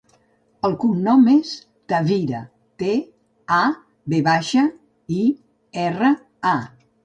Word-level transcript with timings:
El 0.69 0.71
cognom 0.83 1.27
és 1.33 1.51
Tavira: 1.93 2.41
te, 2.83 2.95
a, 3.61 3.61
ve 4.15 4.25
baixa, 4.31 4.67
i, 5.23 5.23
erra, 5.89 6.15
a. 6.57 6.61